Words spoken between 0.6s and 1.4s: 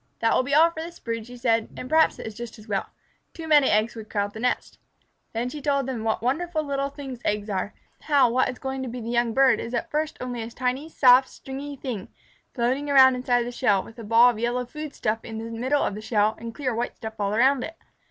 for this brood," she